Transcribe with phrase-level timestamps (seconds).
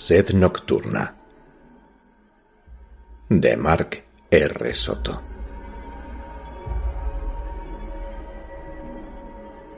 [0.00, 1.14] Sed Nocturna
[3.28, 4.74] de Mark R.
[4.74, 5.22] Soto.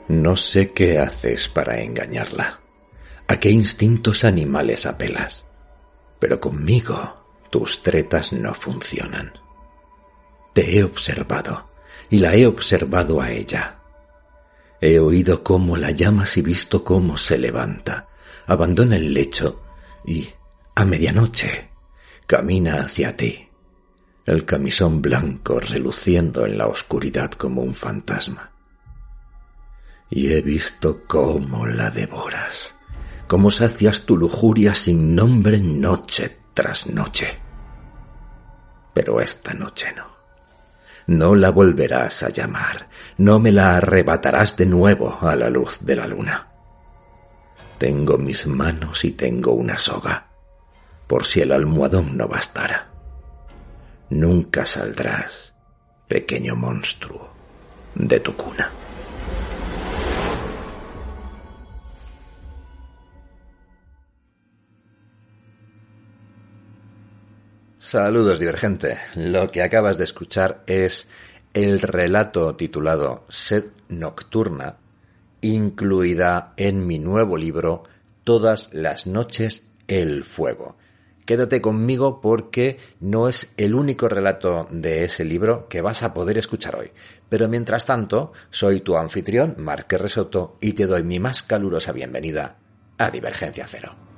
[0.07, 2.61] No sé qué haces para engañarla,
[3.27, 5.43] a qué instintos animales apelas,
[6.19, 9.33] pero conmigo tus tretas no funcionan.
[10.53, 11.67] Te he observado
[12.09, 13.79] y la he observado a ella.
[14.79, 18.07] He oído cómo la llamas y visto cómo se levanta,
[18.45, 19.63] abandona el lecho
[20.05, 20.29] y,
[20.75, 21.69] a medianoche,
[22.25, 23.49] camina hacia ti,
[24.25, 28.51] el camisón blanco reluciendo en la oscuridad como un fantasma.
[30.09, 32.75] Y he visto cómo la devoras,
[33.27, 37.39] cómo sacias tu lujuria sin nombre noche tras noche.
[38.93, 40.11] Pero esta noche no.
[41.07, 45.95] No la volverás a llamar, no me la arrebatarás de nuevo a la luz de
[45.95, 46.50] la luna.
[47.81, 50.27] Tengo mis manos y tengo una soga,
[51.07, 52.91] por si el almohadón no bastara.
[54.11, 55.55] Nunca saldrás,
[56.07, 57.33] pequeño monstruo,
[57.95, 58.71] de tu cuna.
[67.79, 68.99] Saludos, divergente.
[69.15, 71.07] Lo que acabas de escuchar es
[71.51, 74.77] el relato titulado Sed Nocturna,
[75.41, 77.83] incluida en mi nuevo libro
[78.23, 80.77] Todas las noches el fuego.
[81.25, 86.37] Quédate conmigo porque no es el único relato de ese libro que vas a poder
[86.37, 86.91] escuchar hoy.
[87.29, 92.57] Pero mientras tanto, soy tu anfitrión, Marque Resoto, y te doy mi más calurosa bienvenida
[92.97, 94.10] a Divergencia Cero.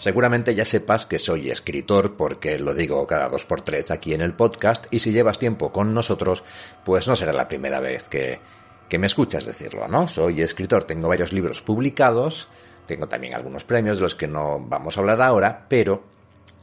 [0.00, 4.22] Seguramente ya sepas que soy escritor porque lo digo cada dos por tres aquí en
[4.22, 6.42] el podcast y si llevas tiempo con nosotros,
[6.86, 8.40] pues no será la primera vez que,
[8.88, 10.08] que me escuchas decirlo, ¿no?
[10.08, 12.48] Soy escritor, tengo varios libros publicados,
[12.86, 16.02] tengo también algunos premios de los que no vamos a hablar ahora, pero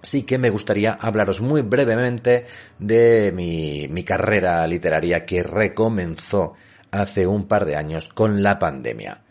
[0.02, 2.46] sí que me gustaría hablaros muy brevemente
[2.80, 6.56] de mi, mi carrera literaria que recomenzó
[6.90, 9.27] hace un par de años con la pandemia.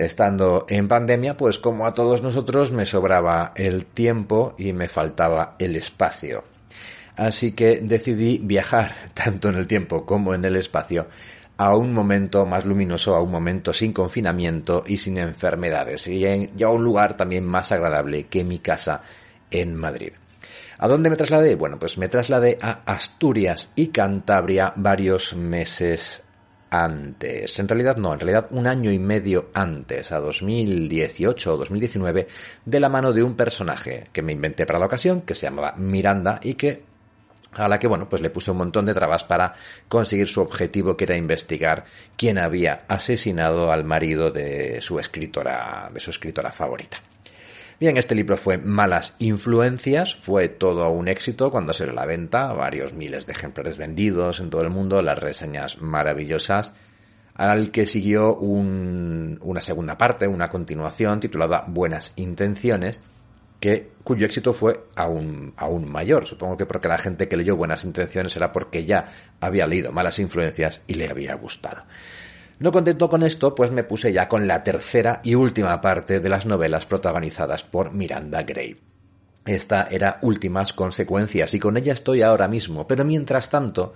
[0.00, 5.56] Estando en pandemia, pues como a todos nosotros me sobraba el tiempo y me faltaba
[5.58, 6.42] el espacio.
[7.16, 11.06] Así que decidí viajar tanto en el tiempo como en el espacio
[11.58, 16.68] a un momento más luminoso, a un momento sin confinamiento y sin enfermedades, y, a
[16.70, 19.02] un lugar también más agradable que mi casa
[19.50, 20.14] en Madrid.
[20.78, 21.56] ¿A dónde me trasladé?
[21.56, 26.22] Bueno, pues me trasladé a Asturias y Cantabria varios meses
[26.70, 27.58] antes.
[27.58, 32.28] En realidad no, en realidad un año y medio antes, a 2018 o 2019,
[32.64, 35.74] de la mano de un personaje que me inventé para la ocasión, que se llamaba
[35.76, 36.90] Miranda y que
[37.52, 39.54] a la que, bueno, pues le puse un montón de trabas para
[39.88, 41.84] conseguir su objetivo, que era investigar
[42.16, 46.98] quién había asesinado al marido de su escritora, de su escritora favorita.
[47.80, 52.52] Bien, este libro fue Malas Influencias, fue todo un éxito cuando salió a la venta,
[52.52, 56.74] varios miles de ejemplares vendidos en todo el mundo, las reseñas maravillosas,
[57.32, 63.02] al que siguió una segunda parte, una continuación titulada Buenas Intenciones,
[63.60, 66.26] que, cuyo éxito fue aún, aún mayor.
[66.26, 69.06] Supongo que porque la gente que leyó Buenas Intenciones era porque ya
[69.40, 71.84] había leído Malas Influencias y le había gustado.
[72.60, 76.28] No contento con esto, pues me puse ya con la tercera y última parte de
[76.28, 78.78] las novelas protagonizadas por Miranda Gray.
[79.46, 83.94] Esta era Últimas Consecuencias y con ella estoy ahora mismo, pero mientras tanto,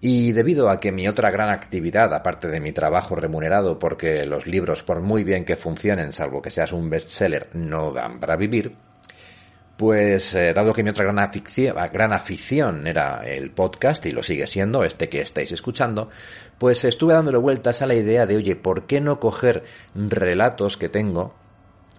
[0.00, 4.48] y debido a que mi otra gran actividad, aparte de mi trabajo remunerado, porque los
[4.48, 8.74] libros, por muy bien que funcionen, salvo que seas un bestseller, no dan para vivir,
[9.82, 14.22] pues eh, dado que mi otra gran afición, gran afición era el podcast y lo
[14.22, 16.08] sigue siendo, este que estáis escuchando,
[16.56, 19.64] pues estuve dándole vueltas a la idea de, oye, ¿por qué no coger
[19.96, 21.34] relatos que tengo,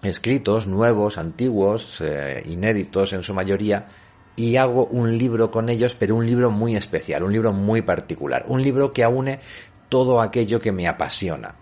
[0.02, 3.90] escritos, nuevos, antiguos, eh, inéditos en su mayoría,
[4.38, 8.46] y hago un libro con ellos, pero un libro muy especial, un libro muy particular,
[8.48, 9.42] un libro que aúne
[9.90, 11.56] todo aquello que me apasiona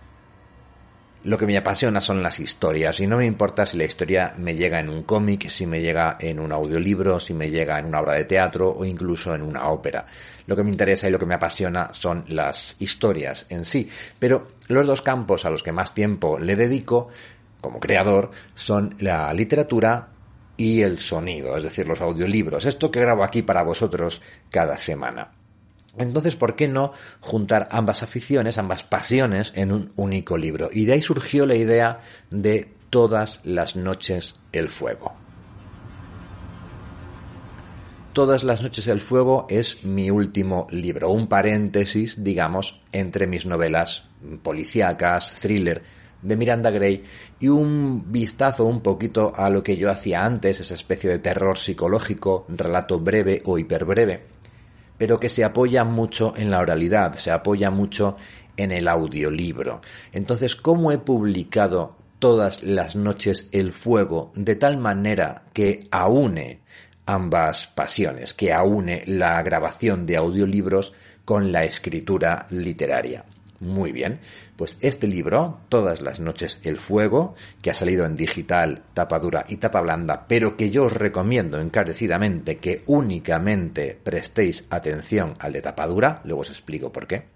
[1.24, 4.56] lo que me apasiona son las historias y no me importa si la historia me
[4.56, 8.00] llega en un cómic, si me llega en un audiolibro, si me llega en una
[8.00, 10.08] obra de teatro o incluso en una ópera.
[10.48, 13.88] Lo que me interesa y lo que me apasiona son las historias en sí.
[14.18, 17.10] Pero los dos campos a los que más tiempo le dedico
[17.62, 20.10] como creador son la literatura
[20.58, 22.66] y el sonido, es decir, los audiolibros.
[22.66, 25.41] Esto que grabo aquí para vosotros cada semana.
[25.98, 30.70] Entonces, ¿por qué no juntar ambas aficiones, ambas pasiones en un único libro?
[30.72, 32.00] Y de ahí surgió la idea
[32.30, 35.14] de Todas las noches el fuego.
[38.12, 44.10] Todas las noches el fuego es mi último libro, un paréntesis, digamos, entre mis novelas
[44.44, 45.82] policíacas, thriller
[46.22, 47.02] de Miranda Gray
[47.40, 51.58] y un vistazo un poquito a lo que yo hacía antes, esa especie de terror
[51.58, 54.41] psicológico, relato breve o hiperbreve
[55.02, 58.18] pero que se apoya mucho en la oralidad, se apoya mucho
[58.56, 59.82] en el audiolibro.
[60.12, 66.60] Entonces, ¿cómo he publicado todas las noches el fuego de tal manera que aúne
[67.08, 70.94] ambas pasiones, que aúne la grabación de audiolibros
[71.26, 73.26] con la escritura literaria?
[73.62, 74.20] Muy bien,
[74.56, 79.46] pues este libro, Todas las noches el fuego, que ha salido en digital, tapa dura
[79.48, 85.62] y tapa blanda, pero que yo os recomiendo encarecidamente que únicamente prestéis atención al de
[85.62, 87.28] tapa dura, luego os explico por qué.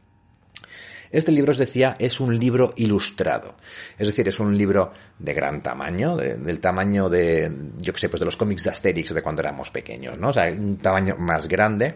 [1.12, 3.56] Este libro, os decía, es un libro ilustrado.
[3.98, 8.20] Es decir, es un libro de gran tamaño, del tamaño de, yo que sé, pues
[8.20, 10.30] de los cómics de Asterix de cuando éramos pequeños, ¿no?
[10.30, 11.96] O sea, un tamaño más grande.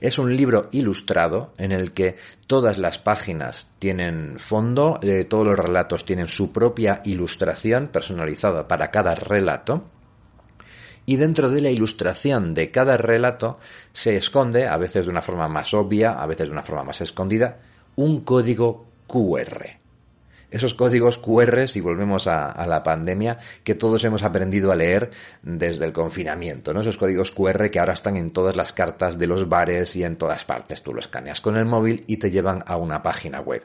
[0.00, 2.16] Es un libro ilustrado en el que
[2.46, 8.90] todas las páginas tienen fondo, eh, todos los relatos tienen su propia ilustración personalizada para
[8.90, 9.84] cada relato.
[11.06, 13.58] Y dentro de la ilustración de cada relato
[13.92, 17.00] se esconde, a veces de una forma más obvia, a veces de una forma más
[17.00, 17.60] escondida,
[17.94, 19.85] un código QR.
[20.56, 25.10] Esos códigos QR, si volvemos a, la pandemia, que todos hemos aprendido a leer
[25.42, 26.80] desde el confinamiento, ¿no?
[26.80, 30.16] Esos códigos QR que ahora están en todas las cartas de los bares y en
[30.16, 30.82] todas partes.
[30.82, 33.64] Tú lo escaneas con el móvil y te llevan a una página web.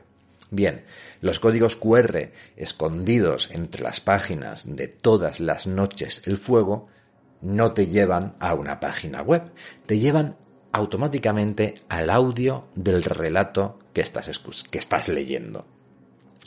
[0.50, 0.84] Bien,
[1.22, 6.90] los códigos QR escondidos entre las páginas de todas las noches el fuego
[7.40, 9.44] no te llevan a una página web,
[9.86, 10.36] te llevan
[10.74, 14.30] automáticamente al audio del relato que estás,
[14.70, 15.66] que estás leyendo.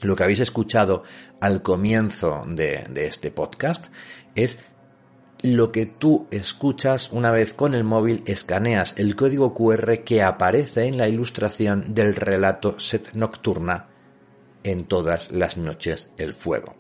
[0.05, 1.03] Lo que habéis escuchado
[1.41, 3.87] al comienzo de, este podcast
[4.35, 4.59] es
[5.41, 10.89] lo que tú escuchas una vez con el móvil escaneas el código QR que aparece
[10.89, 13.89] en la ilustración del relato Set Nocturna
[14.63, 16.77] en todas las noches el fuego.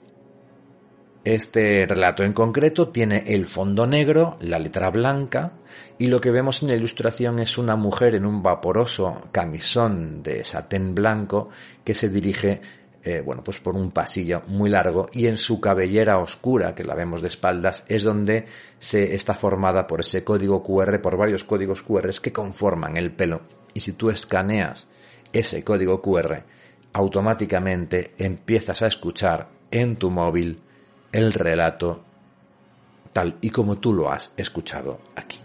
[1.24, 5.54] Este relato en concreto tiene el fondo negro, la letra blanca,
[5.96, 10.44] y lo que vemos en la ilustración es una mujer en un vaporoso camisón de
[10.44, 11.48] satén blanco
[11.82, 12.60] que se dirige
[13.04, 16.94] eh, bueno, pues por un pasillo muy largo y en su cabellera oscura, que la
[16.94, 18.46] vemos de espaldas, es donde
[18.78, 23.42] se está formada por ese código QR, por varios códigos QR que conforman el pelo.
[23.74, 24.86] Y si tú escaneas
[25.34, 26.44] ese código QR,
[26.94, 30.62] automáticamente empiezas a escuchar en tu móvil
[31.12, 32.02] el relato
[33.12, 35.43] tal y como tú lo has escuchado aquí.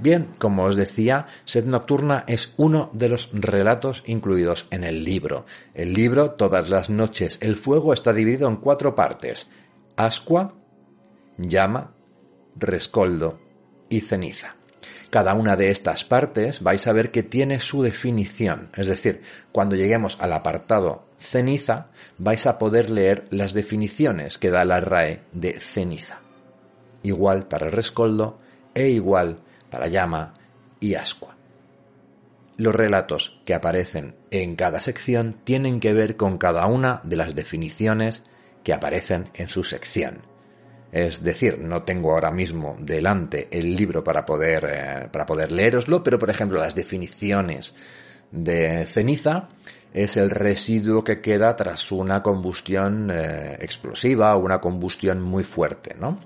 [0.00, 5.46] Bien, como os decía, Sed Nocturna es uno de los relatos incluidos en el libro.
[5.72, 9.46] El libro, Todas las noches, el fuego está dividido en cuatro partes.
[9.96, 10.54] Ascua,
[11.38, 11.94] llama,
[12.56, 13.38] rescoldo
[13.88, 14.56] y ceniza.
[15.10, 18.70] Cada una de estas partes vais a ver que tiene su definición.
[18.74, 24.64] Es decir, cuando lleguemos al apartado ceniza, vais a poder leer las definiciones que da
[24.64, 26.20] la RAE de ceniza.
[27.04, 28.40] Igual para rescoldo
[28.74, 29.36] e igual
[29.74, 30.32] para llama
[30.78, 31.36] y ascua.
[32.56, 37.34] Los relatos que aparecen en cada sección tienen que ver con cada una de las
[37.34, 38.22] definiciones
[38.62, 40.22] que aparecen en su sección.
[40.92, 46.04] Es decir, no tengo ahora mismo delante el libro para poder, eh, para poder leeroslo,
[46.04, 47.74] pero por ejemplo las definiciones
[48.30, 49.48] de ceniza
[49.92, 55.96] es el residuo que queda tras una combustión eh, explosiva o una combustión muy fuerte,
[55.98, 56.20] ¿no?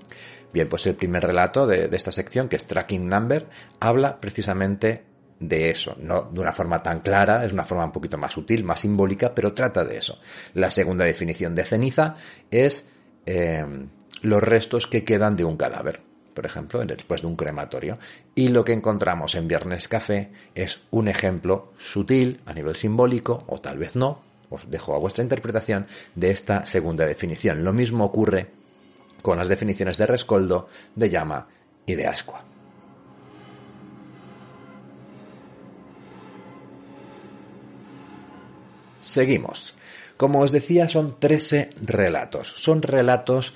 [0.51, 3.47] Bien, pues el primer relato de, esta sección, que es Tracking Number,
[3.79, 5.03] habla precisamente
[5.39, 8.63] de eso, no de una forma tan clara, es una forma un poquito más sutil,
[8.63, 10.19] más simbólica, pero trata de eso.
[10.53, 12.15] La segunda definición de ceniza
[12.51, 12.87] es
[13.25, 13.63] eh,
[14.21, 16.01] los restos que quedan de un cadáver,
[16.33, 17.99] por ejemplo, después de un crematorio.
[18.35, 23.61] Y lo que encontramos en Viernes Café es un ejemplo sutil a nivel simbólico, o
[23.61, 27.63] tal vez no, os dejo a vuestra interpretación, de esta segunda definición.
[27.63, 28.58] Lo mismo ocurre
[29.21, 31.47] con las definiciones de rescoldo, de llama
[31.85, 32.43] y de ascua.
[38.99, 39.75] Seguimos.
[40.17, 42.53] Como os decía, son 13 relatos.
[42.57, 43.53] Son relatos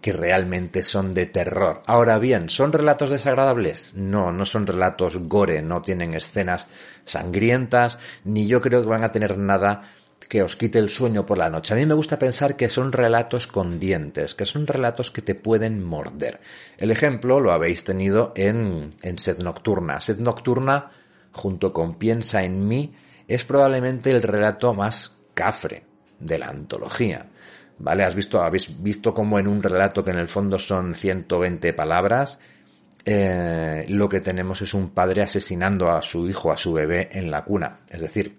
[0.00, 1.82] que realmente son de terror.
[1.86, 3.94] Ahora bien, ¿son relatos desagradables?
[3.94, 6.68] No, no son relatos gore, no tienen escenas
[7.04, 9.90] sangrientas, ni yo creo que van a tener nada
[10.28, 11.72] que os quite el sueño por la noche.
[11.72, 15.34] A mí me gusta pensar que son relatos con dientes, que son relatos que te
[15.34, 16.40] pueden morder.
[16.76, 20.00] El ejemplo lo habéis tenido en, en Sed Nocturna.
[20.00, 20.90] Sed Nocturna,
[21.32, 22.92] junto con Piensa en mí,
[23.26, 25.84] es probablemente el relato más cafre
[26.18, 27.26] de la antología.
[27.78, 28.04] ¿Vale?
[28.04, 32.38] Has visto, habéis visto como en un relato que en el fondo son 120 palabras,
[33.04, 37.30] eh, lo que tenemos es un padre asesinando a su hijo, a su bebé en
[37.30, 37.80] la cuna.
[37.88, 38.36] Es decir,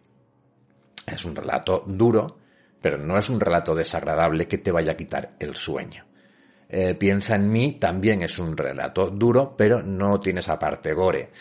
[1.13, 2.37] es un relato duro,
[2.81, 6.05] pero no es un relato desagradable que te vaya a quitar el sueño.
[6.71, 11.31] Eh, piensa en mí también es un relato duro, pero no tiene esa parte gore.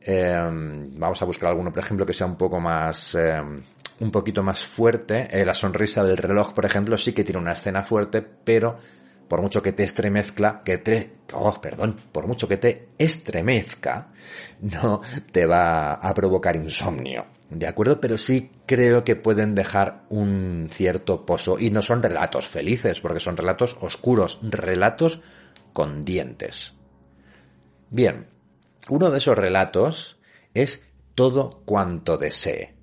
[0.00, 3.38] Eh, vamos a buscar alguno, por ejemplo, que sea un poco más, eh,
[4.00, 5.28] un poquito más fuerte.
[5.44, 8.78] la sonrisa del reloj, por ejemplo, sí que tiene una escena fuerte, pero
[9.28, 14.08] por mucho que te estremezca, que te, oh, perdón, por mucho que te estremezca,
[14.62, 17.39] no te va a provocar insomnio.
[17.50, 18.00] ¿De acuerdo?
[18.00, 23.20] Pero sí creo que pueden dejar un cierto pozo y no son relatos felices, porque
[23.20, 25.20] son relatos oscuros, relatos
[25.72, 26.74] con dientes.
[27.90, 28.28] Bien,
[28.88, 30.20] uno de esos relatos
[30.54, 30.84] es
[31.16, 32.76] todo cuanto desee.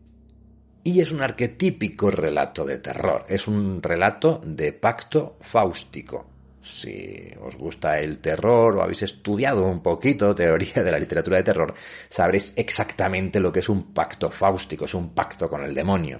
[0.84, 6.37] Y es un arquetípico relato de terror, es un relato de pacto fáustico
[6.68, 11.44] si os gusta el terror o habéis estudiado un poquito teoría de la literatura de
[11.44, 11.74] terror,
[12.10, 16.20] sabréis exactamente lo que es un pacto fáustico, es un pacto con el demonio.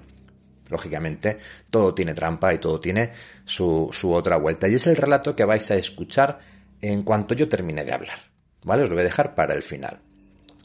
[0.70, 1.38] Lógicamente,
[1.70, 3.12] todo tiene trampa y todo tiene
[3.46, 4.68] su, su otra vuelta.
[4.68, 6.40] Y es el relato que vais a escuchar
[6.82, 8.20] en cuanto yo termine de hablar.
[8.64, 8.84] ¿Vale?
[8.84, 10.02] Os lo voy a dejar para el final.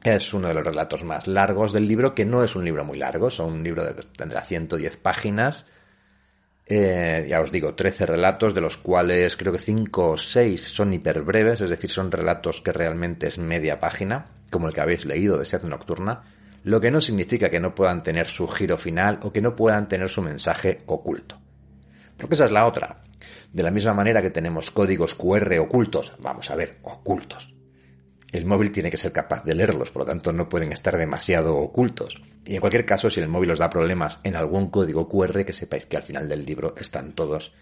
[0.03, 2.99] Es uno de los relatos más largos del libro, que no es un libro muy
[2.99, 5.67] largo, son un libro de tendrá 110 páginas
[6.67, 10.93] eh, ya os digo, 13 relatos, de los cuales creo que 5 o 6 son
[10.93, 15.39] hiperbreves, es decir, son relatos que realmente es media página, como el que habéis leído
[15.39, 16.23] de Sed Nocturna,
[16.65, 19.89] lo que no significa que no puedan tener su giro final o que no puedan
[19.89, 21.41] tener su mensaje oculto.
[22.17, 23.03] Porque esa es la otra.
[23.53, 27.55] De la misma manera que tenemos códigos QR ocultos, vamos a ver, ocultos
[28.33, 31.57] el móvil tiene que ser capaz de leerlos, por lo tanto no pueden estar demasiado
[31.57, 32.21] ocultos.
[32.47, 35.53] Y en cualquier caso, si el móvil os da problemas en algún código QR, que
[35.53, 37.53] sepáis que al final del libro están todos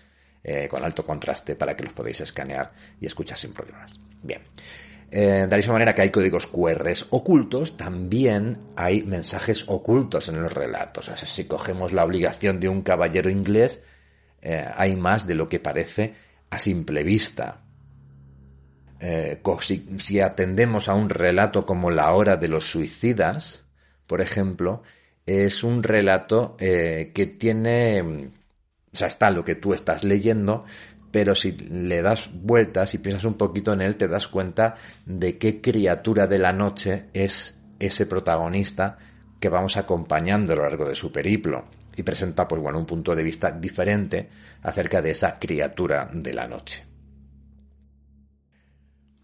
[0.43, 4.01] eh, con alto contraste para que los podáis escanear y escuchar sin problemas.
[4.23, 4.43] Bien.
[5.11, 10.41] Eh, de la misma manera que hay códigos QR ocultos, también hay mensajes ocultos en
[10.41, 11.09] los relatos.
[11.09, 13.81] O sea, si cogemos la obligación de un caballero inglés,
[14.41, 16.15] eh, hay más de lo que parece
[16.49, 17.65] a simple vista.
[19.01, 19.41] Eh,
[19.99, 23.65] si, atendemos a un relato como La hora de los suicidas,
[24.07, 24.83] por ejemplo,
[25.25, 30.65] es un relato eh, que tiene, o sea, está lo que tú estás leyendo,
[31.11, 34.77] pero si le das vueltas y piensas un poquito en él, te das cuenta
[35.07, 38.99] de qué criatura de la noche es ese protagonista
[39.41, 41.65] que vamos acompañando a lo largo de su periplo
[41.97, 44.29] y presenta, pues bueno, un punto de vista diferente
[44.63, 46.90] acerca de esa criatura de la noche.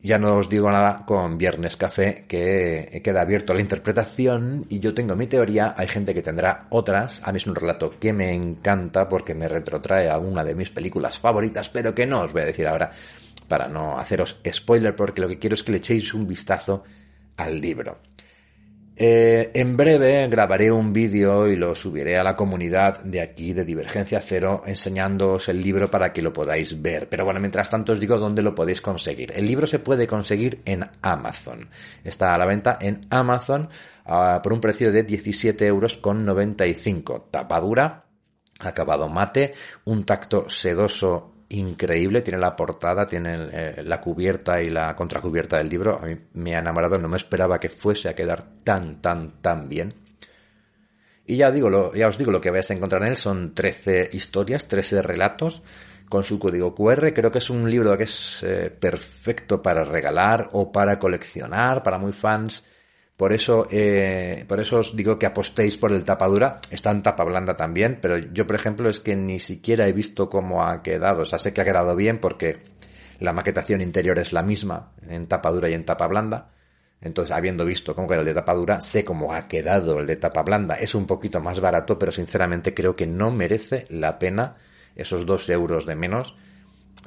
[0.07, 4.79] Ya no os digo nada con Viernes Café, que queda abierto a la interpretación y
[4.79, 7.21] yo tengo mi teoría, hay gente que tendrá otras.
[7.25, 10.71] A mí es un relato que me encanta porque me retrotrae a una de mis
[10.71, 12.93] películas favoritas, pero que no os voy a decir ahora
[13.49, 16.85] para no haceros spoiler porque lo que quiero es que le echéis un vistazo
[17.37, 17.99] al libro.
[18.99, 23.63] Eh, en breve grabaré un vídeo y lo subiré a la comunidad de aquí de
[23.63, 27.07] Divergencia Cero enseñándoos el libro para que lo podáis ver.
[27.07, 29.33] Pero bueno, mientras tanto os digo dónde lo podéis conseguir.
[29.37, 31.69] El libro se puede conseguir en Amazon.
[32.05, 33.69] Está a la venta en Amazon
[34.07, 37.29] ah, por un precio de 17 euros con 95.
[37.31, 38.07] Tapadura,
[38.59, 39.53] acabado mate,
[39.85, 45.69] un tacto sedoso increíble, tiene la portada, tiene eh, la cubierta y la contracubierta del
[45.69, 45.99] libro.
[46.01, 49.69] A mí me ha enamorado, no me esperaba que fuese a quedar tan, tan, tan
[49.69, 49.95] bien.
[51.27, 54.11] Y ya digo, ya os digo, lo que vais a encontrar en él son 13
[54.13, 55.63] historias, 13 relatos
[56.09, 57.13] con su código QR.
[57.13, 61.99] Creo que es un libro que es eh, perfecto para regalar o para coleccionar, para
[61.99, 62.63] muy fans
[63.17, 66.61] por eso, eh, por eso os digo que apostéis por el tapadura.
[66.71, 70.29] Está en tapa blanda también, pero yo, por ejemplo, es que ni siquiera he visto
[70.29, 71.23] cómo ha quedado.
[71.23, 72.59] O sea, sé que ha quedado bien porque
[73.19, 76.51] la maquetación interior es la misma en tapa dura y en tapa blanda.
[77.01, 80.17] Entonces, habiendo visto cómo queda el de tapa dura, sé cómo ha quedado el de
[80.17, 80.75] tapa blanda.
[80.75, 84.57] Es un poquito más barato, pero sinceramente creo que no merece la pena
[84.95, 86.37] esos dos euros de menos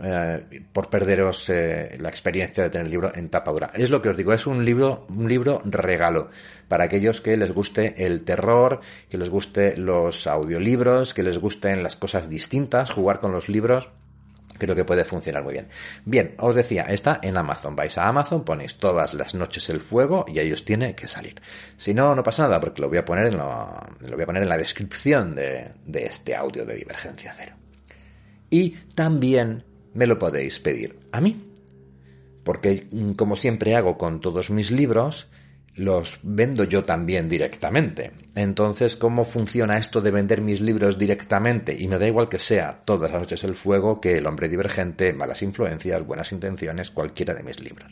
[0.01, 3.72] eh, por perderos eh, la experiencia de tener el libro en tapa dura.
[3.74, 6.29] Es lo que os digo, es un libro, un libro regalo
[6.67, 8.79] para aquellos que les guste el terror,
[9.10, 13.89] que les guste los audiolibros, que les gusten las cosas distintas, jugar con los libros
[14.60, 15.69] creo que puede funcionar muy bien.
[16.05, 17.75] Bien, os decía, está en Amazon.
[17.75, 21.41] Vais a Amazon, ponéis todas las noches el fuego y ahí os tiene que salir.
[21.77, 23.48] Si no, no pasa nada porque lo voy a poner en, lo,
[24.01, 27.55] lo voy a poner en la descripción de, de este audio de Divergencia Cero.
[28.51, 31.53] Y también me lo podéis pedir a mí.
[32.43, 35.27] Porque, mm, como siempre hago con todos mis libros,
[35.75, 38.12] los vendo yo también directamente.
[38.36, 41.75] Entonces, ¿cómo funciona esto de vender mis libros directamente?
[41.77, 45.13] Y me da igual que sea Todas las noches el fuego, que El hombre divergente,
[45.13, 47.91] Malas influencias, Buenas intenciones, cualquiera de mis libros.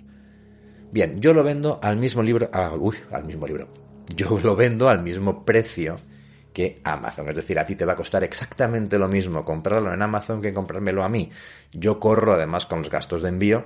[0.92, 3.68] Bien, yo lo vendo al mismo libro, ah, uy, al mismo libro.
[4.16, 6.00] Yo lo vendo al mismo precio
[6.58, 7.30] que Amazon.
[7.30, 10.52] Es decir, a ti te va a costar exactamente lo mismo comprarlo en Amazon que
[10.52, 11.30] comprármelo a mí.
[11.72, 13.64] Yo corro además con los gastos de envío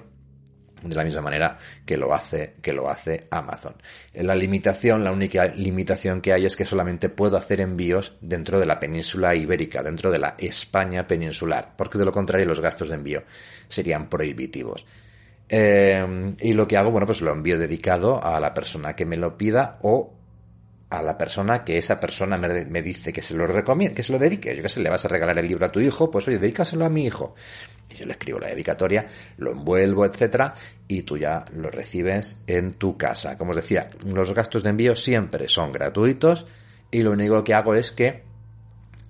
[0.83, 3.75] de la misma manera que lo hace que lo hace Amazon.
[4.15, 8.65] La limitación, la única limitación que hay es que solamente puedo hacer envíos dentro de
[8.65, 12.95] la península ibérica, dentro de la España peninsular, porque de lo contrario los gastos de
[12.95, 13.24] envío
[13.69, 14.86] serían prohibitivos.
[15.48, 19.15] Eh, y lo que hago, bueno, pues lo envío dedicado a la persona que me
[19.15, 20.21] lo pida o
[20.91, 24.19] a la persona que esa persona me, dice que se lo recomiende, que se lo
[24.19, 24.53] dedique.
[24.53, 26.83] Yo que sé, le vas a regalar el libro a tu hijo, pues oye, dedícaselo
[26.83, 27.33] a mi hijo.
[27.89, 29.05] Y yo le escribo la dedicatoria,
[29.38, 30.53] lo envuelvo, etcétera,
[30.89, 33.38] y tú ya lo recibes en tu casa.
[33.38, 36.45] Como os decía, los gastos de envío siempre son gratuitos
[36.91, 38.24] y lo único que hago es que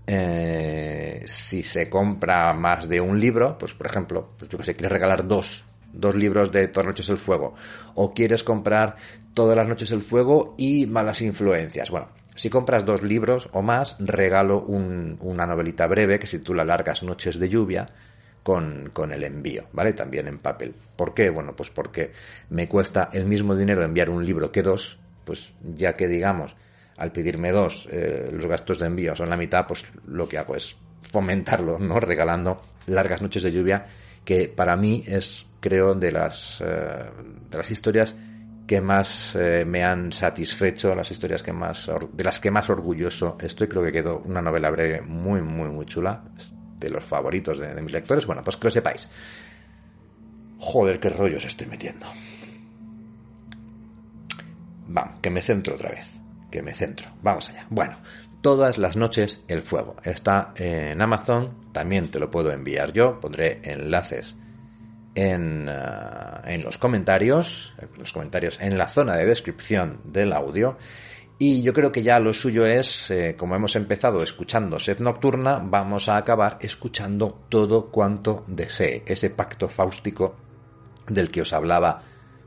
[0.05, 4.75] eh, si se compra más de un libro, pues por ejemplo, pues yo que sé,
[4.75, 7.53] quieres regalar dos dos libros de Todas noches el fuego,
[7.95, 8.95] o quieres comprar
[9.33, 11.89] Todas las noches el fuego y Malas influencias.
[11.89, 17.03] Bueno, si compras dos libros o más, regalo una novelita breve que se titula Largas
[17.03, 17.85] noches de lluvia
[18.43, 19.93] con, con, el envío, ¿vale?
[19.93, 20.73] También en papel.
[20.95, 21.29] ¿Por qué?
[21.29, 22.11] Bueno, pues porque
[22.49, 26.55] me cuesta el mismo dinero enviar un libro que dos, pues ya que digamos,
[26.97, 30.55] al pedirme dos, eh, los gastos de envío son la mitad, pues lo que hago
[30.55, 31.99] es fomentarlo, ¿no?
[31.99, 33.85] Regalando largas noches de lluvia,
[34.23, 37.09] que para mí es creo, de las, eh,
[37.49, 38.13] de las historias
[38.67, 43.37] que más eh, me han satisfecho, las historias que más, de las que más orgulloso
[43.39, 43.67] estoy.
[43.67, 46.23] Creo que quedó una novela breve muy, muy, muy chula,
[46.77, 48.25] de los favoritos de, mis lectores.
[48.25, 49.07] Bueno, pues que lo sepáis.
[50.57, 52.05] Joder, qué rollos estoy metiendo.
[54.87, 56.19] Vamos, que me centro otra vez.
[56.49, 57.11] Que me centro.
[57.21, 57.65] Vamos allá.
[57.69, 57.97] Bueno,
[58.41, 59.95] todas las noches el fuego.
[60.03, 61.71] Está en Amazon.
[61.71, 63.19] También te lo puedo enviar yo.
[63.19, 64.35] Pondré enlaces
[65.15, 65.73] en, eh,
[66.45, 70.77] en los comentarios, en los comentarios en la zona de descripción del audio.
[71.37, 75.57] Y yo creo que ya lo suyo es, eh, como hemos empezado escuchando Sed Nocturna,
[75.57, 80.35] vamos a acabar escuchando todo cuanto desee, ese pacto fáustico
[81.07, 82.03] del que os hablaba,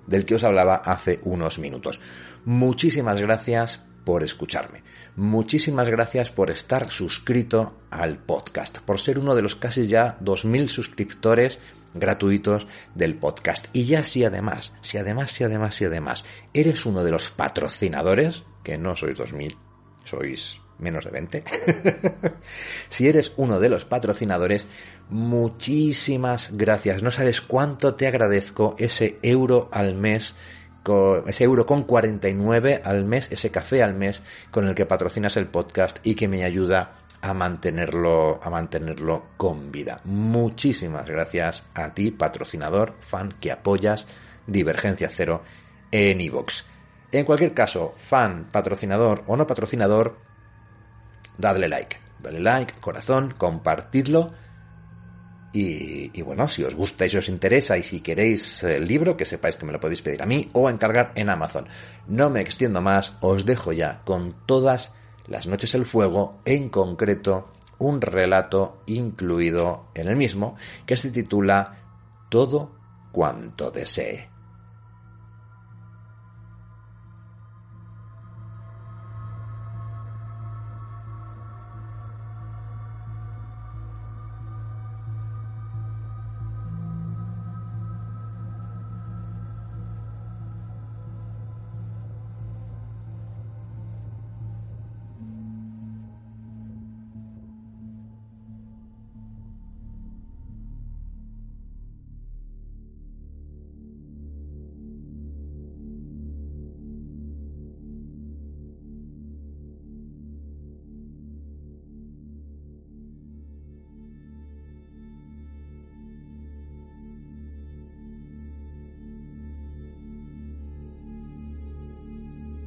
[0.07, 2.01] del que os hablaba hace unos minutos.
[2.45, 4.83] Muchísimas gracias por escucharme.
[5.17, 10.69] Muchísimas gracias por estar suscrito al podcast, por ser uno de los casi ya 2.000
[10.69, 11.59] suscriptores
[11.95, 13.67] gratuitos del podcast.
[13.73, 18.45] Y ya si además, si además, si además, si además eres uno de los patrocinadores,
[18.63, 19.57] que no sois 2000,
[20.05, 21.45] sois menos de 20.
[22.89, 24.67] si eres uno de los patrocinadores,
[25.09, 27.03] muchísimas gracias.
[27.03, 30.35] No sabes cuánto te agradezco ese euro al mes
[31.27, 35.47] ese euro con 49 al mes, ese café al mes con el que patrocinas el
[35.47, 36.93] podcast y que me ayuda
[37.23, 40.01] a mantenerlo, a mantenerlo con vida.
[40.05, 44.07] Muchísimas gracias a ti, patrocinador, fan, que apoyas
[44.47, 45.43] Divergencia Cero
[45.91, 46.65] en iVoox.
[47.13, 50.19] En cualquier caso, fan, patrocinador o no patrocinador,
[51.39, 51.97] dadle like.
[52.21, 54.35] Dadle like, corazón, compartidlo.
[55.57, 59.25] Y, bueno, si os gusta y si os interesa y si queréis el libro, que
[59.25, 61.69] sepáis que me lo podéis pedir a mí o encargar en Amazon.
[62.09, 64.93] No me extiendo más, os dejo ya con todas
[65.29, 71.85] las noches el fuego, en concreto un relato incluido en el mismo que se titula
[72.29, 72.73] Todo
[73.13, 74.34] cuanto desee.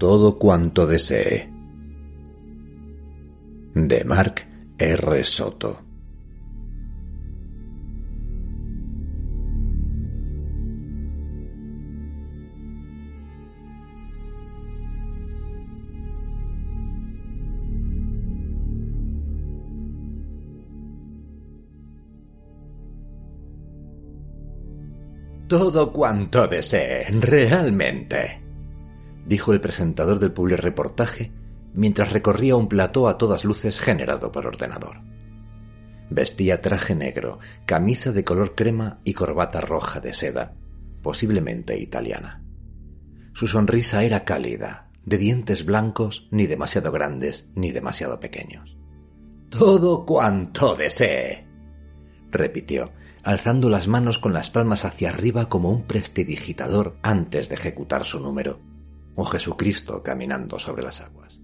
[0.08, 1.52] Todo cuanto desee.
[3.74, 4.36] De Mark
[4.78, 5.24] R.
[5.26, 5.82] Soto.
[25.50, 28.46] Todo cuanto desee, realmente,
[29.28, 31.32] dijo el presentador del reportaje
[31.74, 35.02] mientras recorría un plató a todas luces generado por ordenador.
[36.10, 40.56] Vestía traje negro, camisa de color crema y corbata roja de seda,
[41.04, 42.44] posiblemente italiana.
[43.34, 48.78] Su sonrisa era cálida, de dientes blancos, ni demasiado grandes ni demasiado pequeños.
[49.50, 51.46] Todo cuanto desee,
[52.32, 52.92] repitió,
[53.24, 58.20] alzando las manos con las palmas hacia arriba como un prestidigitador antes de ejecutar su
[58.20, 58.60] número,
[59.17, 61.38] o Jesucristo caminando sobre las aguas.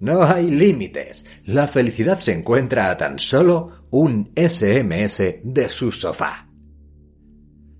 [0.00, 1.24] No hay límites.
[1.46, 6.46] La felicidad se encuentra a tan solo un SMS de su sofá.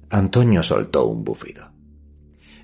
[0.08, 1.70] Antonio soltó un bufido.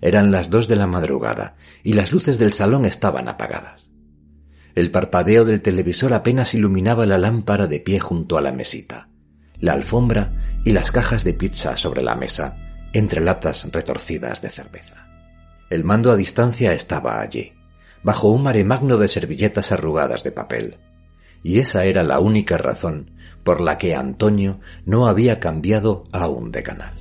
[0.00, 3.90] Eran las dos de la madrugada y las luces del salón estaban apagadas.
[4.74, 9.10] El parpadeo del televisor apenas iluminaba la lámpara de pie junto a la mesita
[9.60, 10.32] la alfombra
[10.64, 12.56] y las cajas de pizza sobre la mesa,
[12.92, 15.05] entre latas retorcidas de cerveza.
[15.70, 17.54] El mando a distancia estaba allí,
[18.02, 20.78] bajo un mare magno de servilletas arrugadas de papel,
[21.42, 23.12] y esa era la única razón
[23.44, 26.94] por la que Antonio no había cambiado aún de canal.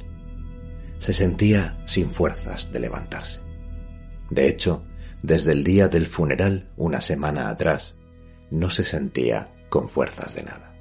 [0.99, 3.41] Se sentía sin fuerzas de levantarse.
[4.30, 4.84] De hecho,
[5.21, 7.95] desde el día del funeral, una semana atrás,
[8.51, 10.74] no se sentía con fuerzas de nada.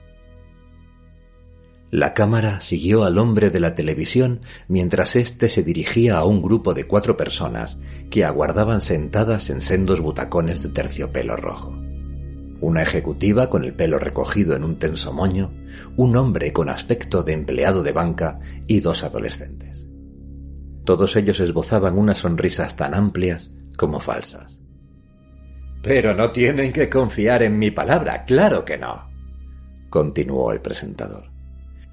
[1.90, 6.74] La cámara siguió al hombre de la televisión mientras éste se dirigía a un grupo
[6.74, 7.78] de cuatro personas
[8.10, 11.78] que aguardaban sentadas en sendos butacones de terciopelo rojo.
[12.60, 15.52] Una ejecutiva con el pelo recogido en un tenso moño,
[15.96, 19.86] un hombre con aspecto de empleado de banca y dos adolescentes.
[20.84, 24.58] Todos ellos esbozaban unas sonrisas tan amplias como falsas.
[25.82, 29.10] Pero no tienen que confiar en mi palabra, claro que no,
[29.90, 31.33] continuó el presentador.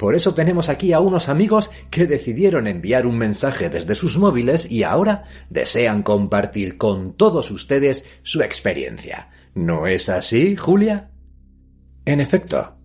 [0.01, 4.65] Por eso tenemos aquí a unos amigos que decidieron enviar un mensaje desde sus móviles
[4.71, 9.29] y ahora desean compartir con todos ustedes su experiencia.
[9.53, 11.11] ¿No es así, Julia?
[12.03, 12.77] En efecto,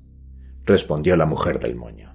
[0.66, 2.14] respondió la mujer del moño.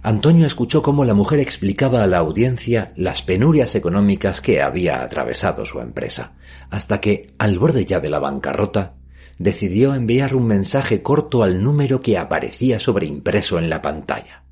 [0.00, 5.66] Antonio escuchó cómo la mujer explicaba a la audiencia las penurias económicas que había atravesado
[5.66, 6.36] su empresa,
[6.70, 8.94] hasta que, al borde ya de la bancarrota,
[9.38, 14.44] decidió enviar un mensaje corto al número que aparecía sobreimpreso en la pantalla.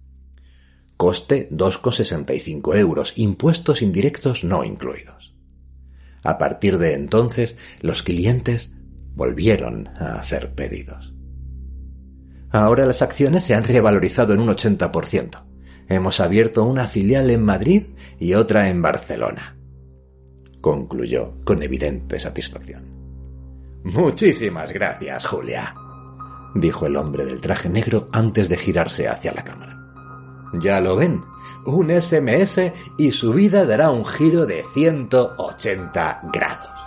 [0.97, 5.35] Coste 2,65 euros, impuestos indirectos no incluidos.
[6.23, 8.71] A partir de entonces, los clientes
[9.15, 11.15] volvieron a hacer pedidos.
[12.51, 15.45] Ahora las acciones se han revalorizado en un 80%.
[15.89, 17.83] Hemos abierto una filial en Madrid
[18.19, 19.57] y otra en Barcelona.
[20.61, 22.90] Concluyó con evidente satisfacción.
[23.85, 25.75] Muchísimas gracias, Julia,
[26.55, 29.79] dijo el hombre del traje negro antes de girarse hacia la cámara.
[30.55, 31.25] Ya lo ven,
[31.65, 36.81] un SMS y su vida dará un giro de 180 grados.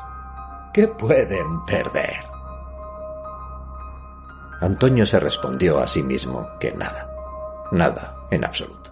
[0.73, 2.13] ¿Qué pueden perder?
[4.62, 7.10] Antonio se respondió a sí mismo que nada,
[7.71, 8.91] nada en absoluto.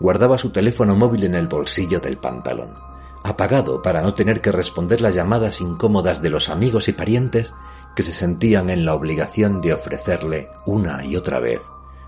[0.00, 2.91] Guardaba su teléfono móvil en el bolsillo del pantalón
[3.24, 7.54] apagado para no tener que responder las llamadas incómodas de los amigos y parientes
[7.94, 11.60] que se sentían en la obligación de ofrecerle una y otra vez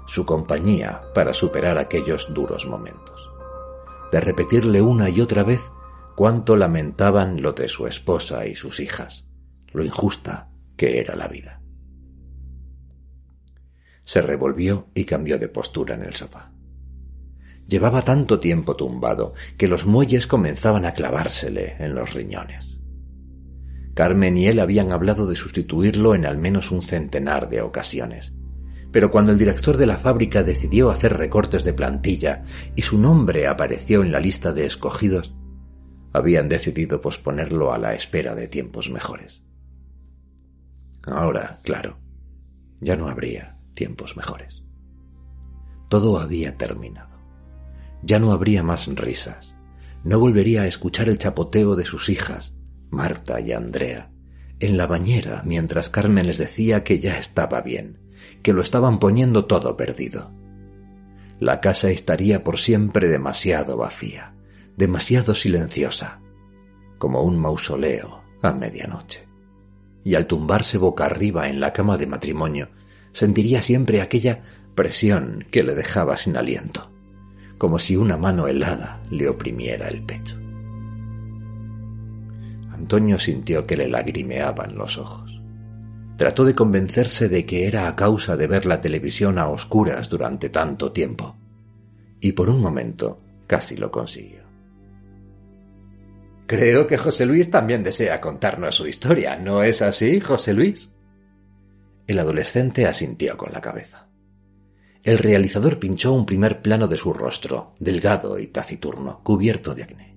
[0.07, 3.31] su compañía para superar aquellos duros momentos,
[4.13, 5.71] de repetirle una y otra vez
[6.15, 9.25] cuánto lamentaban lo de su esposa y sus hijas,
[9.73, 11.61] lo injusta que era la vida.
[14.05, 16.54] Se revolvió y cambió de postura en el sofá.
[17.67, 22.79] Llevaba tanto tiempo tumbado que los muelles comenzaban a clavársele en los riñones.
[23.95, 28.35] Carmen y él habían hablado de sustituirlo en al menos un centenar de ocasiones.
[28.91, 32.43] Pero cuando el director de la fábrica decidió hacer recortes de plantilla
[32.77, 35.35] y su nombre apareció en la lista de escogidos,
[36.13, 39.43] habían decidido posponerlo a la espera de tiempos mejores.
[41.07, 41.99] Ahora, claro,
[42.81, 44.63] ya no habría tiempos mejores.
[45.89, 47.14] Todo había terminado.
[48.05, 49.55] Ya no habría más risas.
[50.03, 52.53] No volvería a escuchar el chapoteo de sus hijas,
[52.91, 54.11] Marta y Andrea,
[54.61, 57.99] en la bañera mientras Carmen les decía que ya estaba bien,
[58.43, 60.31] que lo estaban poniendo todo perdido.
[61.41, 64.35] La casa estaría por siempre demasiado vacía,
[64.77, 66.21] demasiado silenciosa,
[66.99, 69.27] como un mausoleo a medianoche.
[70.05, 72.69] Y al tumbarse boca arriba en la cama de matrimonio,
[73.13, 74.43] sentiría siempre aquella
[74.75, 76.94] presión que le dejaba sin aliento,
[77.65, 80.37] como si una mano helada le oprimiera el pecho.
[82.71, 85.41] Antonio sintió que le lagrimeaban los ojos.
[86.19, 90.51] Trató de convencerse de que era a causa de ver la televisión a oscuras durante
[90.51, 91.39] tanto tiempo,
[92.21, 94.43] y por un momento casi lo consiguió.
[96.47, 100.93] Creo que José Luis también desea contarnos su historia, ¿no es así, José Luis?
[102.07, 104.07] El adolescente asintió con la cabeza.
[105.05, 110.17] El realizador pinchó un primer plano de su rostro, delgado y taciturno, cubierto de acné.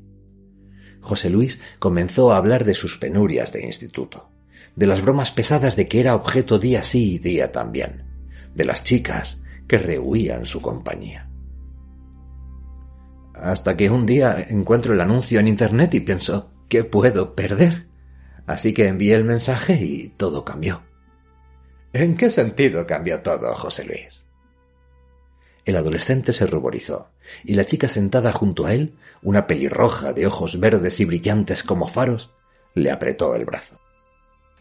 [1.01, 4.29] José Luis comenzó a hablar de sus penurias de instituto,
[4.77, 8.05] de las bromas pesadas de que era objeto día sí y día también,
[8.55, 11.29] de las chicas que rehuían su compañía.
[13.33, 17.87] Hasta que un día encuentro el anuncio en Internet y pienso, ¿qué puedo perder?
[18.45, 20.83] Así que envié el mensaje y todo cambió.
[21.91, 24.26] ¿En qué sentido cambió todo, José Luis?
[25.67, 27.09] El adolescente se ruborizó,
[27.43, 31.89] y la chica sentada junto a él, una pelirroja de ojos verdes y brillantes como
[31.89, 32.31] faros,
[32.73, 33.77] le apretó el brazo.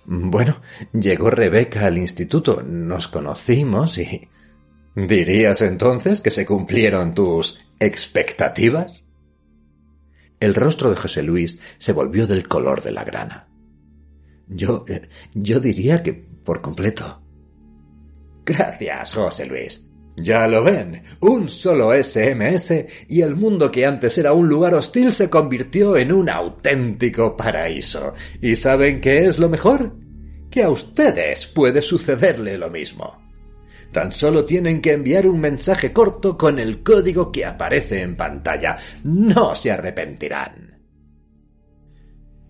[0.04, 0.60] Bueno,
[0.92, 4.28] llegó Rebeca al instituto, nos conocimos y...
[4.96, 9.04] ¿Dirías entonces que se cumplieron tus expectativas?
[10.40, 13.46] El rostro de José Luis se volvió del color de la grana.
[14.48, 14.84] Yo...
[14.88, 17.22] Eh, yo diría que por completo.
[18.44, 19.86] Gracias, José Luis.
[20.16, 22.72] Ya lo ven, un solo SMS
[23.08, 28.14] y el mundo que antes era un lugar hostil se convirtió en un auténtico paraíso.
[28.40, 29.94] ¿Y saben qué es lo mejor?
[30.50, 33.26] Que a ustedes puede sucederle lo mismo.
[33.92, 38.78] Tan solo tienen que enviar un mensaje corto con el código que aparece en pantalla.
[39.04, 40.80] No se arrepentirán.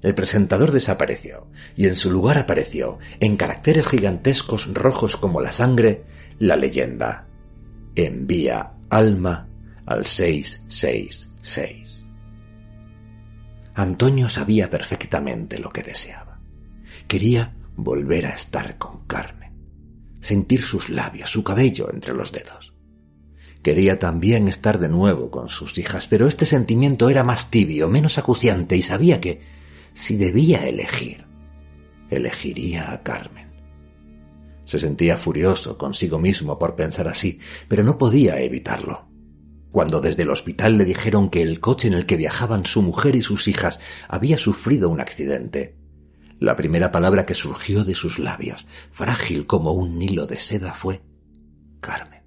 [0.02, 6.04] El presentador desapareció, y en su lugar apareció, en caracteres gigantescos rojos como la sangre,
[6.38, 7.26] la leyenda
[8.04, 9.48] envía alma
[9.86, 12.04] al 666.
[13.74, 16.40] Antonio sabía perfectamente lo que deseaba.
[17.08, 19.52] Quería volver a estar con Carmen,
[20.20, 22.72] sentir sus labios, su cabello entre los dedos.
[23.62, 28.16] Quería también estar de nuevo con sus hijas, pero este sentimiento era más tibio, menos
[28.16, 29.40] acuciante, y sabía que,
[29.92, 31.26] si debía elegir,
[32.08, 33.45] elegiría a Carmen.
[34.66, 39.08] Se sentía furioso consigo mismo por pensar así, pero no podía evitarlo.
[39.70, 43.14] Cuando desde el hospital le dijeron que el coche en el que viajaban su mujer
[43.14, 45.76] y sus hijas había sufrido un accidente,
[46.38, 51.02] la primera palabra que surgió de sus labios, frágil como un hilo de seda, fue
[51.80, 52.24] Carmen.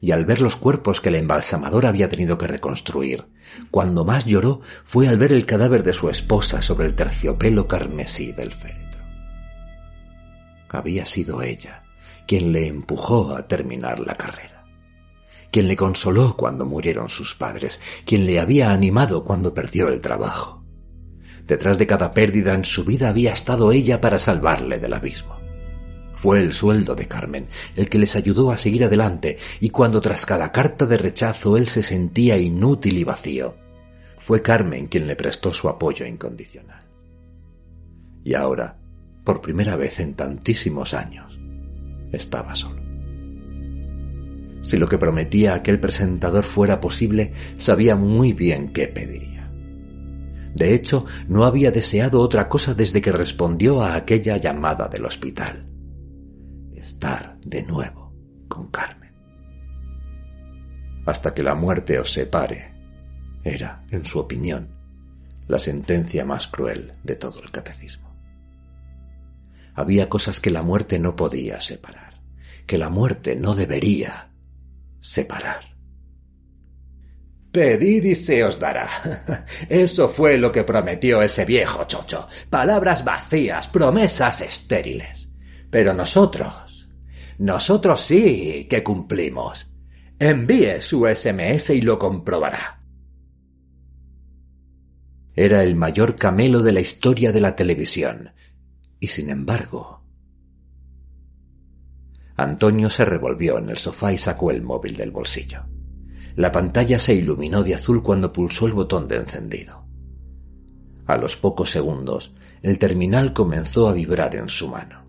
[0.00, 3.26] Y al ver los cuerpos que el embalsamador había tenido que reconstruir,
[3.70, 8.32] cuando más lloró fue al ver el cadáver de su esposa sobre el terciopelo carmesí
[8.32, 8.87] del féretro
[10.70, 11.84] había sido ella
[12.28, 14.62] quien le empujó a terminar la carrera,
[15.50, 20.62] quien le consoló cuando murieron sus padres, quien le había animado cuando perdió el trabajo.
[21.46, 25.38] Detrás de cada pérdida en su vida había estado ella para salvarle del abismo.
[26.16, 30.26] Fue el sueldo de Carmen el que les ayudó a seguir adelante y cuando tras
[30.26, 33.56] cada carta de rechazo él se sentía inútil y vacío,
[34.18, 36.86] fue Carmen quien le prestó su apoyo incondicional.
[38.22, 38.77] Y ahora,
[39.28, 41.38] por primera vez en tantísimos años,
[42.12, 42.80] estaba solo.
[44.62, 49.52] Si lo que prometía aquel presentador fuera posible, sabía muy bien qué pediría.
[50.54, 55.68] De hecho, no había deseado otra cosa desde que respondió a aquella llamada del hospital.
[56.74, 58.14] Estar de nuevo
[58.48, 59.12] con Carmen.
[61.04, 62.72] Hasta que la muerte os separe,
[63.44, 64.70] era, en su opinión,
[65.48, 68.07] la sentencia más cruel de todo el catecismo
[69.78, 72.20] había cosas que la muerte no podía separar,
[72.66, 74.32] que la muerte no debería
[75.00, 75.76] separar.
[77.52, 78.88] Pedid y se os dará.
[79.68, 82.26] Eso fue lo que prometió ese viejo chocho.
[82.50, 85.30] Palabras vacías, promesas estériles.
[85.70, 86.88] Pero nosotros,
[87.38, 89.70] nosotros sí que cumplimos.
[90.18, 92.82] Envíe su SMS y lo comprobará.
[95.36, 98.32] Era el mayor camelo de la historia de la televisión,
[99.00, 100.02] y sin embargo...
[102.36, 105.64] Antonio se revolvió en el sofá y sacó el móvil del bolsillo.
[106.36, 109.84] La pantalla se iluminó de azul cuando pulsó el botón de encendido.
[111.06, 112.32] A los pocos segundos,
[112.62, 115.04] el terminal comenzó a vibrar en su mano.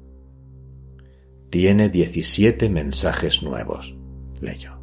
[1.52, 3.95] Tiene diecisiete mensajes nuevos,
[4.41, 4.82] leyó.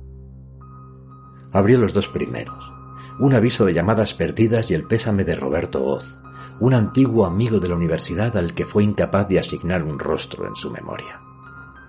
[1.53, 2.73] Abrió los dos primeros.
[3.19, 6.19] un aviso de llamadas perdidas y el pésame de Roberto Oz,
[6.59, 10.57] un antiguo amigo de la universidad al que fue incapaz de asignar un rostro en
[10.57, 11.21] su memoria.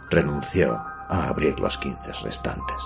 [0.10, 2.77] Renunció a abrir los quince restantes.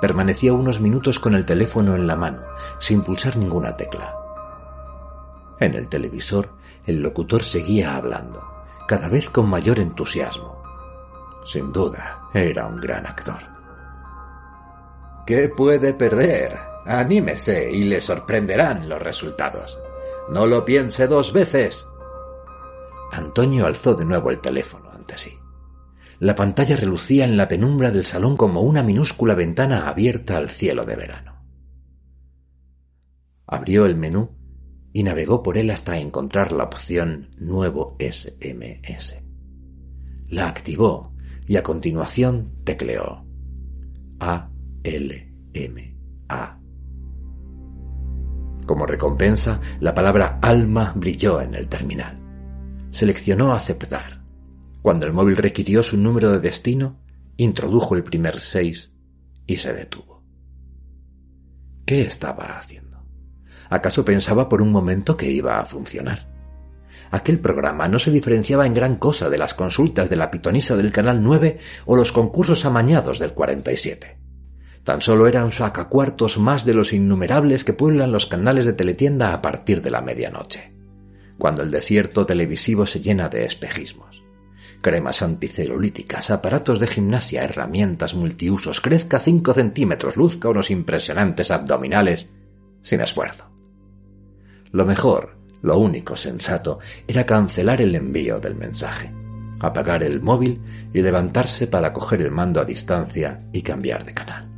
[0.00, 2.42] Permaneció unos minutos con el teléfono en la mano,
[2.78, 4.14] sin pulsar ninguna tecla.
[5.60, 6.50] En el televisor,
[6.84, 8.42] el locutor seguía hablando,
[8.88, 10.60] cada vez con mayor entusiasmo.
[11.44, 13.40] Sin duda, era un gran actor.
[15.24, 16.58] ¿Qué puede perder?
[16.84, 19.78] Anímese y le sorprenderán los resultados.
[20.30, 21.86] No lo piense dos veces.
[23.12, 25.38] Antonio alzó de nuevo el teléfono ante sí.
[26.18, 30.84] La pantalla relucía en la penumbra del salón como una minúscula ventana abierta al cielo
[30.84, 31.42] de verano.
[33.46, 34.30] Abrió el menú
[34.92, 39.16] y navegó por él hasta encontrar la opción Nuevo SMS.
[40.28, 41.12] La activó
[41.46, 43.26] y a continuación tecleó
[44.20, 44.50] A
[44.84, 45.96] L M
[46.28, 46.61] A.
[48.66, 52.18] Como recompensa, la palabra alma brilló en el terminal.
[52.90, 54.22] Seleccionó aceptar
[54.82, 56.98] cuando el móvil requirió su número de destino,
[57.36, 58.90] introdujo el primer seis
[59.46, 60.24] y se detuvo.
[61.86, 63.04] ¿Qué estaba haciendo?
[63.70, 66.28] ¿Acaso pensaba por un momento que iba a funcionar?
[67.12, 70.90] Aquel programa no se diferenciaba en gran cosa de las consultas de la pitonisa del
[70.90, 74.18] Canal 9 o los concursos amañados del 47.
[74.84, 79.32] Tan solo era un sacacuartos más de los innumerables que pueblan los canales de teletienda
[79.32, 80.74] a partir de la medianoche,
[81.38, 84.22] cuando el desierto televisivo se llena de espejismos
[84.82, 92.28] cremas anticelulíticas, aparatos de gimnasia, herramientas multiusos, crezca cinco centímetros, luzca unos impresionantes abdominales,
[92.82, 93.50] sin esfuerzo.
[94.72, 99.14] Lo mejor, lo único sensato, era cancelar el envío del mensaje,
[99.60, 100.60] apagar el móvil
[100.92, 104.51] y levantarse para coger el mando a distancia y cambiar de canal.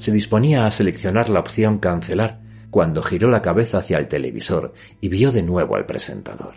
[0.00, 5.10] Se disponía a seleccionar la opción cancelar cuando giró la cabeza hacia el televisor y
[5.10, 6.54] vio de nuevo al presentador.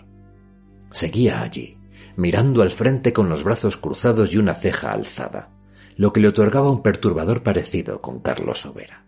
[0.91, 1.77] Seguía allí,
[2.15, 5.49] mirando al frente con los brazos cruzados y una ceja alzada,
[5.97, 9.05] lo que le otorgaba un perturbador parecido con Carlos Overa.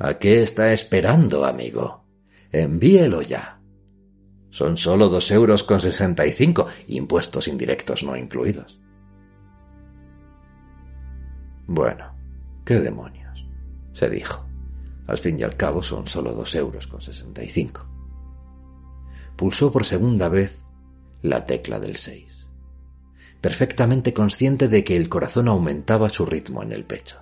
[0.00, 2.04] ¿A qué está esperando, amigo?
[2.50, 3.60] Envíelo ya.
[4.50, 8.80] Son solo dos euros con sesenta y cinco, impuestos indirectos no incluidos.
[11.68, 12.11] Bueno,
[12.64, 13.46] qué demonios,
[13.92, 14.46] se dijo.
[15.06, 17.86] Al fin y al cabo son solo dos euros con sesenta y cinco.
[19.36, 20.64] Pulsó por segunda vez
[21.22, 22.48] la tecla del 6,
[23.40, 27.18] perfectamente consciente de que el corazón aumentaba su ritmo en el pecho.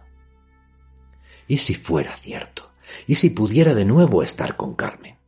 [1.47, 2.73] ¿Y si fuera cierto?
[3.07, 5.19] ¿Y si pudiera de nuevo estar con Carmen?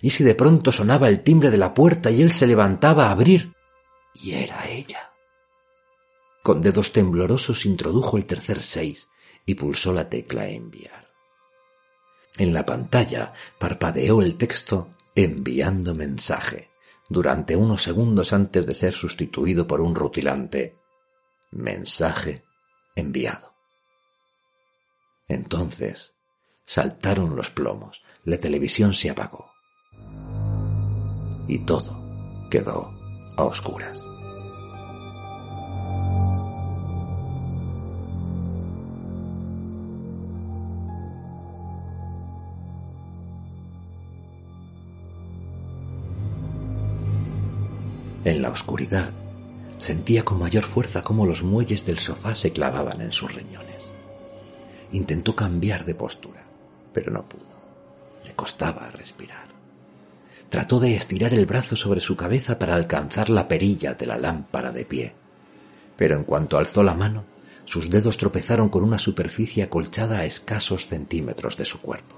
[0.00, 3.12] ¿Y si de pronto sonaba el timbre de la puerta y él se levantaba a
[3.12, 3.52] abrir?
[4.14, 5.12] Y era ella.
[6.42, 9.08] Con dedos temblorosos introdujo el tercer seis
[9.46, 11.10] y pulsó la tecla enviar.
[12.38, 16.70] En la pantalla parpadeó el texto enviando mensaje
[17.08, 20.78] durante unos segundos antes de ser sustituido por un rutilante
[21.50, 22.44] mensaje
[22.94, 23.54] enviado.
[25.26, 26.14] Entonces
[26.64, 29.50] saltaron los plomos, la televisión se apagó
[31.50, 32.00] y todo
[32.48, 32.92] quedó
[33.36, 34.09] a oscuras.
[48.22, 49.10] En la oscuridad,
[49.78, 53.82] sentía con mayor fuerza cómo los muelles del sofá se clavaban en sus riñones.
[54.92, 56.44] Intentó cambiar de postura,
[56.92, 57.46] pero no pudo.
[58.22, 59.48] Le costaba respirar.
[60.50, 64.70] Trató de estirar el brazo sobre su cabeza para alcanzar la perilla de la lámpara
[64.70, 65.14] de pie,
[65.96, 67.24] pero en cuanto alzó la mano,
[67.64, 72.16] sus dedos tropezaron con una superficie acolchada a escasos centímetros de su cuerpo.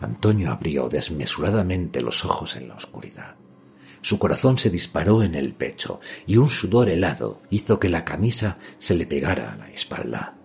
[0.00, 3.39] Antonio abrió desmesuradamente los ojos en la oscuridad.
[4.02, 8.58] Su corazón se disparó en el pecho y un sudor helado hizo que la camisa
[8.78, 10.38] se le pegara a la espalda.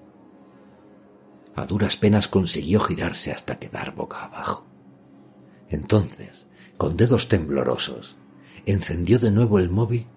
[1.56, 4.66] A duras penas consiguió girarse hasta quedar boca abajo.
[5.70, 8.18] Entonces, con dedos temblorosos,
[8.66, 10.08] encendió de nuevo el móvil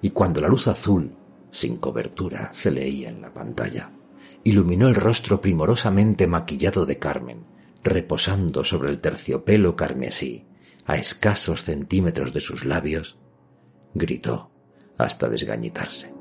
[0.00, 1.16] y cuando la luz azul,
[1.50, 3.90] sin cobertura, se leía en la pantalla,
[4.44, 7.44] iluminó el rostro primorosamente maquillado de Carmen,
[7.82, 10.46] reposando sobre el terciopelo carmesí
[10.86, 13.18] a escasos centímetros de sus labios,
[13.94, 14.50] gritó
[14.98, 16.14] hasta desgañitarse.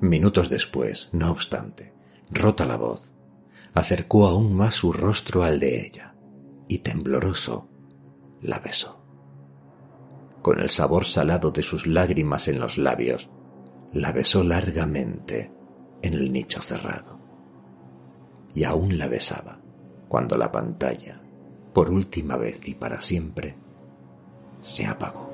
[0.00, 1.94] Minutos después, no obstante,
[2.30, 3.12] rota la voz,
[3.72, 6.14] acercó aún más su rostro al de ella
[6.68, 7.68] y tembloroso
[8.42, 9.00] la besó.
[10.42, 13.30] Con el sabor salado de sus lágrimas en los labios,
[13.92, 15.52] la besó largamente
[16.02, 17.18] en el nicho cerrado.
[18.52, 19.60] Y aún la besaba
[20.08, 21.23] cuando la pantalla,
[21.74, 23.56] por última vez y para siempre,
[24.62, 25.33] se apagó.